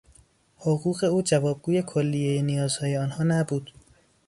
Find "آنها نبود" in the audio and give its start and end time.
2.97-3.73